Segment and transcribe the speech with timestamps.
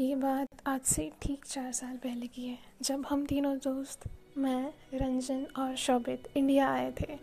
[0.00, 4.04] ये बात आज से ठीक चार साल पहले की है, जब हम तीनों दोस्त,
[4.38, 7.16] मैं, रंजन और शोभित इंडिया आए थे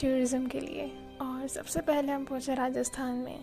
[0.00, 0.86] टूरिज़्म के लिए।
[1.20, 3.38] और सबसे पहले हम पहुँचे राजस्थान में।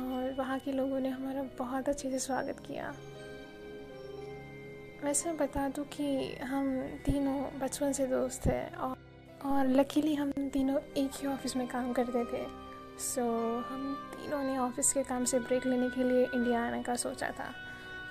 [0.00, 2.90] और वहाँ के लोगों ने हमारा बहुत अच्छे से स्वागत किया।
[5.04, 8.96] वैसे बता दूँ कि हम तीनों बचपन से दोस्त थे और
[9.44, 12.46] और लकीली हम तीनों एक ही ऑफ़िस में काम करते थे।
[12.98, 16.82] सो so, हम तीनों ने ऑफ़िस के काम से ब्रेक लेने के लिए इंडिया आने
[16.82, 17.54] का सोचा था।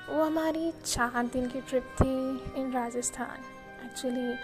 [0.10, 3.40] वो हमारी चार दिन की ट्रिप थी इन राजस्थान।
[3.86, 4.36] एक्चुअली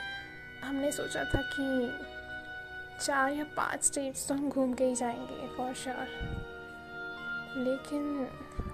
[0.64, 1.98] हमने सोचा था कि
[3.06, 6.08] चार या पाँच स्टेट्स तो हम घूम के ही जाएँगे फॉर श्योर
[7.58, 8.28] लेकिन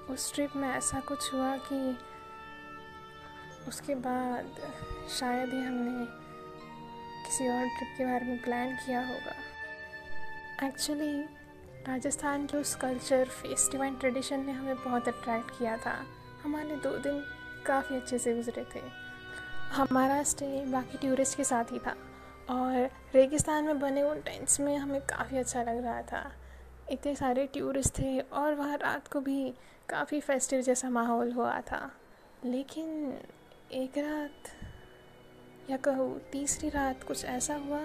[0.10, 1.98] उस ट्रिप में ऐसा कुछ हुआ कि
[3.68, 4.46] उसके बाद
[5.20, 6.06] शायद ही हमने
[7.26, 9.36] किसी और ट्रिप के बारे में प्लान किया होगा।
[10.68, 11.39] एक्चुअली
[11.88, 15.94] राजस्थान के उस कल्चर फेस्टिवल एंड ट्रेडिशन ने हमें बहुत अट्रैक्ट किया था।
[16.44, 17.24] हमारे दो दिन
[17.66, 18.82] काफ़ी अच्छे से गुजरे थे।
[19.72, 21.96] हमारा स्टे बाकी टूरिस्ट के साथ ही था
[22.50, 26.32] और रेगिस्तान में बने उन टेंट्स में हमें काफ़ी अच्छा लग रहा था।
[26.92, 29.54] इतने सारे टूरिस्ट थे और वहाँ रात को भी
[29.90, 31.92] काफ़ी फेस्टिव जैसा माहौल हुआ था।
[32.46, 33.18] लेकिन
[33.72, 37.82] एक रात या कहूँ तीसरी रात कुछ ऐसा हुआ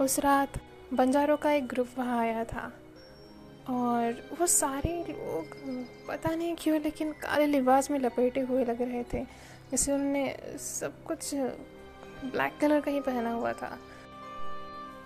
[0.00, 0.58] उस रात
[0.94, 2.72] बंजारों का एक ग्रुप वहाँ आया था
[3.70, 5.56] और वो सारे लोग,
[6.08, 9.24] पता नहीं क्यों, लेकिन काले लिबास में लपेटे हुए लग रहे थे,
[9.70, 13.78] जैसे उन्होंने सब कुछ ब्लैक कलर का ही पहना हुआ था।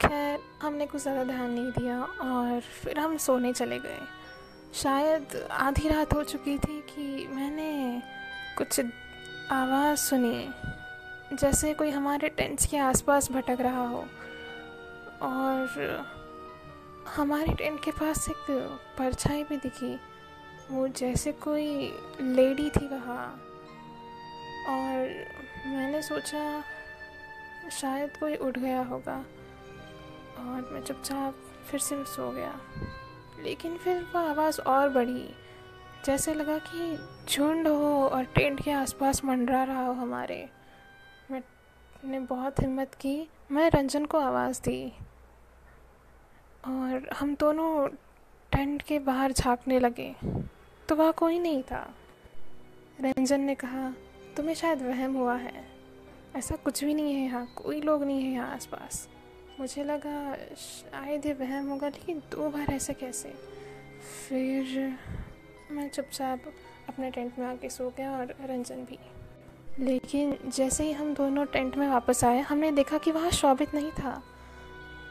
[0.02, 3.98] खैर, हमने कुछ ज़्यादा ध्यान नहीं दिया और फिर हम सोने चले गए।
[4.74, 8.02] शायद आधी रात हो चुकी थी कि मैंने
[8.58, 8.80] कुछ
[9.50, 10.48] आवाज़ सुनी,
[11.32, 14.04] जैसे कोई हमारे टेंट्स के आसपास भटक रहा हो।
[15.22, 15.66] और
[17.08, 18.36] हमारे टेंट के पास एक
[18.98, 20.00] परछाई भी दिखी।
[20.70, 23.32] वो जैसे कोई लेडी थी वहाँ
[24.68, 25.26] और
[25.66, 26.64] मैंने सोचा
[27.70, 29.24] शायद कोई उठ गया होगा।
[30.38, 31.34] और मैं चुपचाप
[31.70, 32.60] फिर से सो गया।
[33.40, 35.34] लेकिन फिर वो आवाज़ और बढ़ी।
[36.04, 40.50] जैसे लगा कि झुंड हो और टेंट के आसपास मंडरा रहा हो हमारे।
[41.30, 44.92] मैंने बहुत हिम्मत की। मैं रंजन को आवाज़ दी।
[46.92, 47.88] और हम दोनों
[48.52, 50.14] टेंट के बाहर झांकने लगे।
[50.88, 51.94] तो वहाँ कोई नहीं था।
[53.00, 53.94] रंजन ने कहा,
[54.36, 55.64] तुम्हें शायद वहम हुआ है।
[56.36, 59.08] ऐसा कुछ भी नहीं है यहाँ, कोई लोग नहीं है यहाँ आसपास।
[59.60, 63.28] मुझे लगा, शायद ये वहम होगा, लेकिन दो बार ऐसे कैसे?
[64.28, 64.94] फिर
[65.70, 66.40] मैं चुपचाप
[66.88, 68.98] अपने टेंट में आके सो गया और रंजन भी।
[69.78, 73.90] लेकिन जैसे ही हम दोनों टेंट में वापस आए, हमने देखा कि वहाँ शोभित नहीं
[73.90, 74.22] था।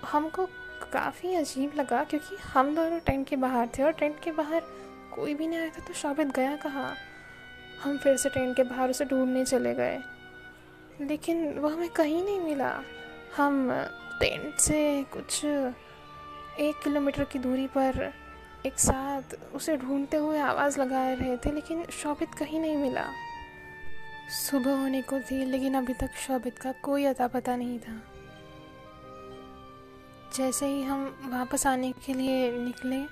[0.05, 0.47] हमको
[0.93, 4.63] काफ़ी अजीब लगा क्योंकि हम दोनों टेंट के बाहर थे और टेंट के बाहर
[5.15, 6.95] कोई भी नहीं आया था तो शोभित गया कहाँ?
[7.83, 9.99] हम फिर से टेंट के बाहर उसे ढूँढने चले गए।
[11.01, 12.81] लेकिन वह हमें कहीं नहीं मिला।
[13.37, 13.71] हम
[14.19, 18.13] टेंट से कुछ एक किलोमीटर की दूरी पर
[18.65, 23.05] एक साथ उसे ढूंढते हुए आवाज़ लगा रहे थे, लेकिन शोभित कहीं नहीं मिला।
[24.29, 28.10] सुबह होने को थी, लेकिन अभी तक शोभित का कोई अता पता नहीं था।
[30.35, 33.03] जैसे ही हम वापस आने के लिए निकले,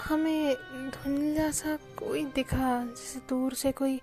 [0.00, 0.54] हमें
[0.90, 4.00] धुंधला सा कोई दिखा, जैसे दूर से कोई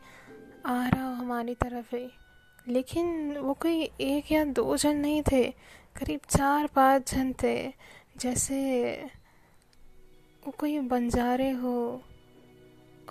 [0.65, 2.07] आ रहा हो हमारी तरफ़ ही
[2.67, 5.43] लेकिन वो कोई एक या दो जन नहीं थे,
[5.95, 7.73] करीब चार पाँच जन थे।
[8.17, 8.59] जैसे
[10.47, 12.01] वो कोई बंजारे हो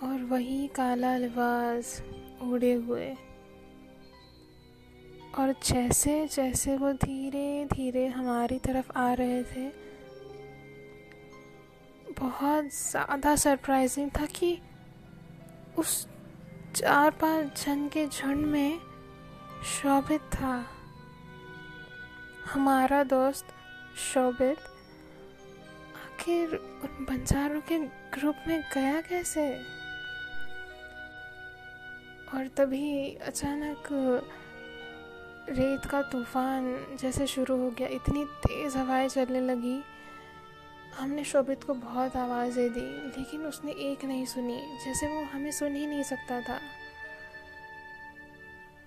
[0.02, 2.02] और वही काला लिबास
[2.42, 3.14] ओढ़े हुए।
[5.62, 9.68] जैसे जैसे वो धीरे धीरे हमारी तरफ़ आ रहे थे,
[12.20, 14.58] बहुत ज़्यादा सरप्राइजिंग था कि
[15.78, 16.06] उस
[16.76, 18.78] चार पाँच जन के झुंड में
[19.64, 20.54] शोभित था।
[22.44, 23.54] हमारा दोस्त
[24.04, 24.58] शोभित
[25.96, 27.78] आखिर उन बंजारों के
[28.14, 29.50] ग्रुप में गया कैसे?
[32.34, 33.88] और तभी अचानक
[35.48, 39.82] रेत का तूफ़ान जैसे शुरू हो गया, इतनी तेज़ हवाएँ चलने लगी।
[40.98, 42.80] हमने शोभित को बहुत आवाज़ें दी,
[43.18, 46.58] लेकिन उसने एक नहीं सुनी, जैसे वो हमें सुन ही नहीं सकता था।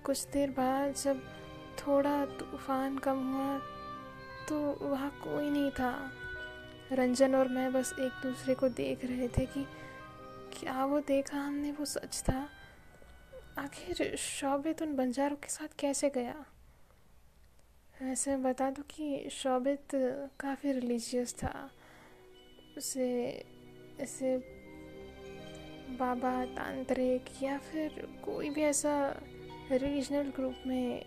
[0.04, 1.22] कुछ देर बाद जब
[1.78, 3.58] थोड़ा तूफ़ान कम हुआ
[4.48, 6.12] तो वहाँ कोई नहीं था।
[6.92, 9.66] रंजन और मैं बस एक दूसरे को देख रहे थे कि
[10.52, 12.48] क्या वो देखा हमने, वो सच था।
[13.58, 16.44] आखिर शोभित उन बंजारों के साथ कैसे गया?
[18.02, 19.82] वैसे बता दूँ कि शोभित
[20.40, 21.70] काफ़ी रिलीजियस था।
[22.76, 23.08] उसे
[24.00, 24.38] ऐसे
[25.90, 29.20] बाबा तांत्रिक या फिर कोई भी ऐसा
[29.72, 31.04] रीजनल ग्रुप में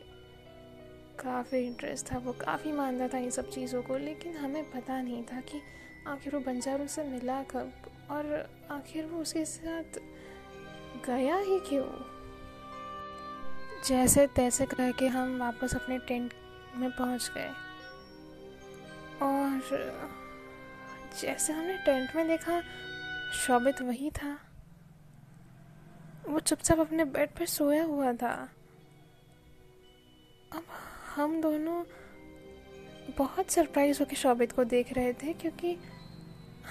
[1.20, 5.24] काफ़ी इंटरेस्ट था। वो काफ़ी मानता था इन सब चीज़ों को, लेकिन हमें पता नहीं
[5.24, 5.62] था कि
[6.08, 7.74] आखिर वो बंजारों से मिला कब
[8.12, 10.00] और आखिर वो उसके साथ
[11.06, 12.21] गया ही क्यों?
[13.88, 16.34] जैसे तैसे करके हम वापस अपने टेंट
[16.76, 17.50] में पहुँच गए।
[19.22, 19.62] और
[21.22, 22.62] जैसे हमने टेंट में देखा,
[23.34, 24.38] शोभित वही था।
[26.30, 28.50] वो चुपचाप अपने बेड पर सोया हुआ था।
[30.54, 30.64] अब
[31.16, 31.84] हम दोनों
[33.18, 35.78] बहुत सरप्राइज़ होकर शोभित को देख रहे थे, क्योंकि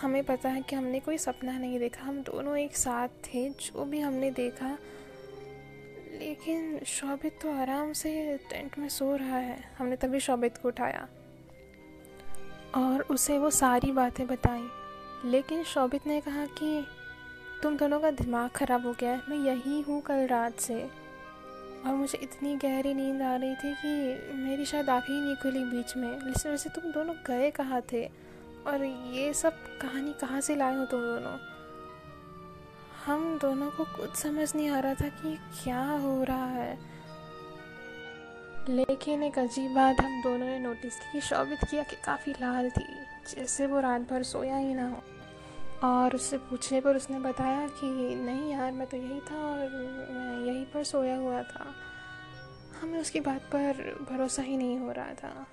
[0.00, 3.84] हमें पता है कि हमने कोई सपना नहीं देखा। हम दोनों एक साथ थे, जो
[3.84, 4.78] भी हमने देखा
[6.30, 11.08] लेकिन शोभित तो आराम से टेंट में सो रहा है। हमने तभी शोभित को उठाया।
[12.74, 14.68] और उसे वो सारी बातें बताई।
[15.30, 16.86] लेकिन शोभित ने कहा कि
[17.62, 20.90] तुम दोनों का दिमाग ख़राब हो गया है। मैं यही हूँ कल रात से।
[21.86, 25.64] और मुझे इतनी गहरी नींद आ रही थी कि मेरी शायद आँखें ही नहीं खुली
[25.64, 28.10] बीच में। वैसे वैसे तुम दोनों गए कहाँ थे?
[28.66, 31.49] और ये सब कहानी कहाँ से लाए हो तुम दोनों?
[33.06, 36.78] हम दोनों को कुछ समझ नहीं आ रहा था कि क्या हो रहा है।
[38.68, 42.70] लेकिन एक अजीब बात, हम दोनों ने नोटिस की कि शोभित किया कि काफ़ी लाल
[42.70, 42.86] थी
[43.34, 45.02] जैसे वो रात भर सोया ही ना हो।
[45.84, 49.58] और उससे पूछने पर उसने बताया कि, नहीं यार, मैं तो यही था और
[50.10, 51.74] मैं यहीं पर सोया हुआ था।
[52.80, 55.46] हमें उसकी बात पर भरोसा ही नहीं हो रहा था।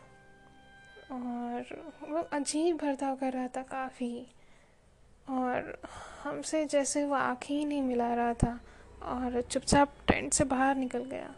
[1.12, 1.66] और
[2.10, 4.28] वो अजीब बर्ताव कर रहा था काफ़ी।
[5.30, 5.82] और
[6.24, 8.60] हमसे जैसे वो आँखें ही नहीं मिला रहा था
[9.04, 11.34] और चुपचाप टेंट से बाहर निकल गया।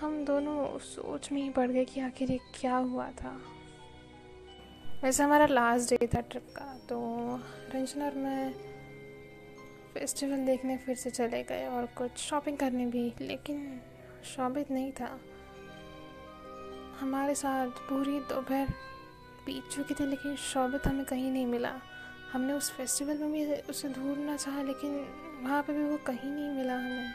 [0.00, 3.40] हम दोनों सोच में ही पड़ गए कि आखिर ये क्या हुआ था।
[5.02, 6.98] वैसे हमारा लास्ट डे था ट्रिप का तो
[7.74, 8.52] रंजन और मैं
[9.94, 13.80] फेस्टिवल देखने फिर से चले गए और कुछ शॉपिंग करने भी, लेकिन
[14.24, 15.18] शॉपिंग नहीं था।
[17.00, 18.68] हमारे साथ पूरी दोपहर
[19.46, 21.72] बीत चुकी थी, लेकिन शौबत हमें कहीं नहीं मिला।
[22.32, 24.90] हमने उस फेस्टिवल में भी उसे ढूंढना चाहा, लेकिन
[25.42, 27.12] वहाँ पे भी वो कहीं नहीं मिला हमें।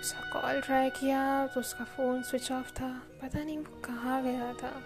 [0.00, 4.52] उसका कॉल ट्राई किया तो उसका फ़ोन स्विच ऑफ़ था। पता नहीं वो कहाँ गया
[4.52, 4.82] था।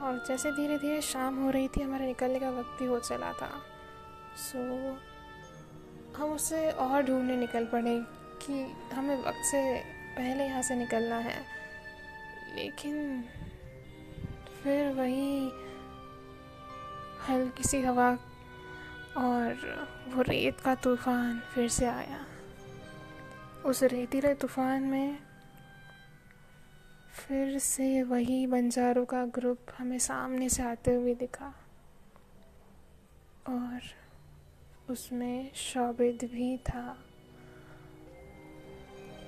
[0.00, 3.32] और जैसे धीरे धीरे शाम हो रही थी, हमारे निकलने का वक्त भी हो चला
[3.32, 3.50] था।
[4.36, 4.58] सो
[6.16, 7.98] हम उसे और ढूँढने निकल पड़े
[8.46, 9.80] कि हमें वक्त से
[10.16, 11.42] पहले यहाँ से निकलना है।
[12.54, 13.24] लेकिन
[14.62, 15.50] फिर वही
[17.28, 18.10] हल्की सी हवा
[19.16, 19.54] और
[20.08, 22.24] वो रेत का तूफ़ान फिर से आया।
[23.66, 25.18] उस रेतीले तूफ़ान में
[27.14, 31.52] फिर से वही बंजारों का ग्रुप हमें सामने से आते हुए दिखा
[33.48, 33.80] और
[34.90, 36.96] उसमें शोबिद भी था।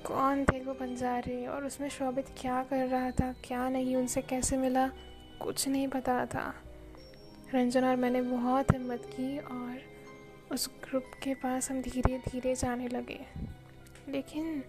[0.05, 4.57] कौन थे वो बंजारे और उसमें शोभित क्या कर रहा था, क्या नहीं, उनसे कैसे
[4.57, 4.87] मिला,
[5.41, 6.53] कुछ नहीं पता था।
[7.53, 9.81] रंजन और मैंने बहुत हिम्मत की और
[10.51, 13.25] उस ग्रुप के पास हम धीरे धीरे जाने लगे।
[14.09, 14.63] लेकिन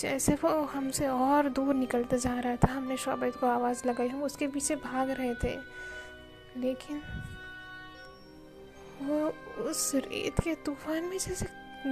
[0.00, 4.22] जैसे वो हमसे और दूर निकलते जा रहा था, हमने शोभित को आवाज़ लगाई, हम
[4.22, 5.58] उसके पीछे भाग रहे थे।
[6.56, 7.02] लेकिन
[9.02, 9.28] वो
[9.62, 11.46] उस रेत के तूफ़ान में जैसे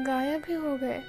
[0.04, 1.02] गायब ही हो गए।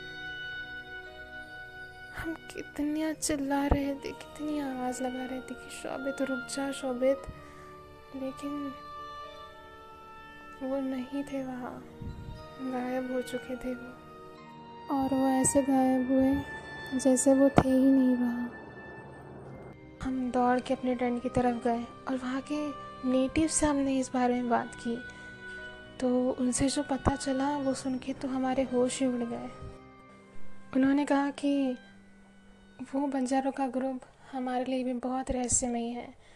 [2.17, 7.17] हम कितनी चिल्ला रहे थे, कितनी आवाज़ लगा रहे थे कि शोभित, रुक जा शोभित।
[8.15, 8.73] लेकिन
[10.63, 11.85] वो नहीं थे वहाँ।
[12.61, 13.93] गायब हो चुके थे वो।
[14.95, 16.41] और वो ऐसे गायब हुए
[16.99, 18.51] जैसे वो थे ही नहीं वहाँ।
[20.03, 22.69] हम दौड़ के अपने टेंट की तरफ़ गए और वहाँ के
[23.09, 24.97] नेटिव से हमने इस बारे में बात की।
[25.99, 29.49] तो उनसे जो पता चला वो सुन के तो हमारे होश ही उड़ गए।
[30.75, 31.77] उन्होंने कहा कि
[32.95, 36.27] वो बंजारों का ग्रुप हमारे लिए भी बहुत रहस्यमयी है।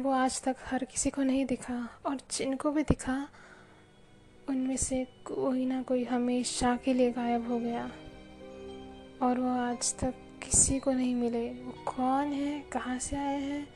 [0.00, 3.28] वो आज तक हर किसी को नहीं दिखा और जिनको भी दिखा,
[4.48, 7.92] उनमें से कोई ना कोई हमेशा के लिए गायब हो गया।
[9.22, 12.60] और वो आज तक किसी को नहीं मिले। वो कौन है?
[12.60, 13.68] कहाँ से आए हैं?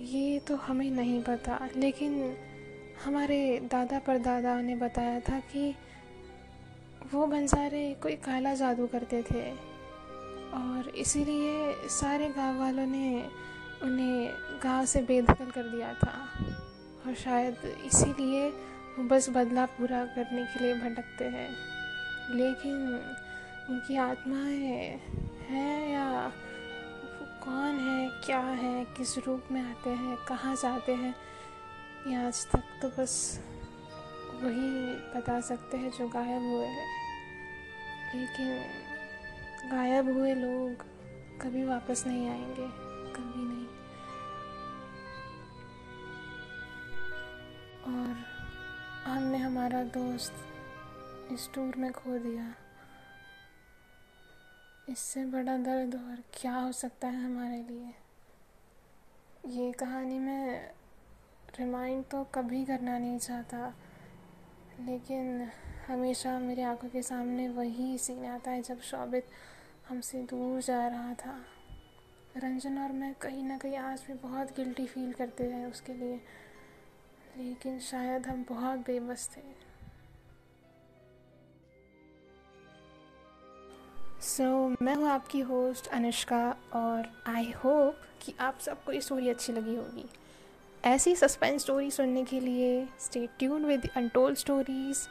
[0.00, 2.36] ये तो हमें नहीं पता। लेकिन
[3.04, 5.74] हमारे दादा परदादा ने बताया था कि
[7.12, 9.50] वो बंजारे कोई काला जादू करते थे।
[10.54, 13.28] और इसीलिए सारे गाँव वालों ने
[13.84, 16.28] उन्हें गाँव से बेदखल कर दिया था।
[17.06, 18.48] और शायद इसीलिए
[18.98, 21.48] वो बस बदला पूरा करने के लिए भटकते हैं।
[22.30, 22.76] लेकिन
[23.70, 25.00] उनकी आत्माएँ
[25.48, 26.32] हैं या
[27.44, 31.14] कौन है, क्या है, किस रूप में आते हैं, कहाँ जाते हैं,
[32.06, 33.40] ये आज तक तो बस
[34.42, 36.88] वही बता सकते हैं जो गायब हुए हैं।
[38.14, 38.48] लेकिन
[39.70, 40.86] गायब हुए लोग
[41.40, 42.68] कभी वापस नहीं आएँगे,
[43.12, 43.53] कभी नहीं
[49.64, 52.44] हमारा दोस्त इस टूर में खो दिया।
[54.88, 57.94] इससे बड़ा दर्द और क्या हो सकता है हमारे लिए?
[59.48, 60.70] ये कहानी मैं
[61.58, 63.72] रिमाइंड तो कभी करना नहीं चाहता,
[64.80, 65.48] लेकिन
[65.88, 69.30] हमेशा मेरी आँखों के सामने वही सीन आता है जब शोभित
[69.88, 71.40] हमसे दूर जा रहा था।
[72.36, 76.20] रंजन और मैं कहीं ना कहीं आज भी बहुत गिल्टी फील करते हैं उसके लिए।
[77.38, 79.42] लेकिन शायद हम बहुत बेबस थे।
[84.22, 89.28] सो so, मैं हूँ आपकी होस्ट अनुष्का और आई होप कि आप सबको ये स्टोरी
[89.28, 90.04] अच्छी लगी होगी।
[90.84, 95.06] ऐसी सस्पेंस स्टोरी सुनने के लिए stay tune with untold stories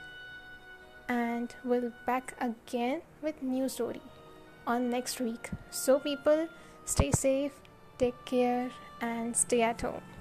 [1.12, 4.02] and will back again with new story
[4.68, 6.48] on next week so people
[6.88, 7.62] stay safe
[8.00, 8.72] take care
[9.04, 10.13] and stay at home